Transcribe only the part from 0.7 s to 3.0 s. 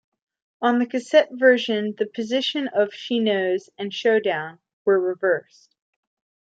the cassette version, the positions of